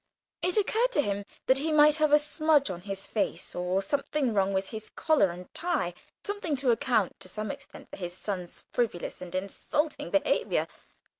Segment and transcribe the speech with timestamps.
[0.41, 4.33] It occurred to him that he might have a smudge on his face or something
[4.33, 5.93] wrong with his collar and tie
[6.23, 10.67] something to account to some extent for his son's frivolous and insulting behaviour.